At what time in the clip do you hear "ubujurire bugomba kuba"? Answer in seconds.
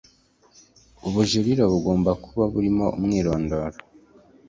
1.07-2.43